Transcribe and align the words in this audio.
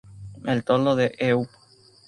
El 0.45 0.63
toldo 0.63 0.95
del 0.95 1.11
e-up! 1.19 1.47